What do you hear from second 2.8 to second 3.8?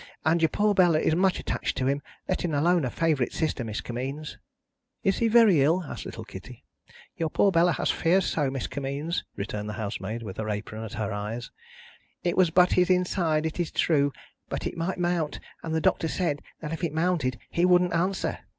her favourite sister,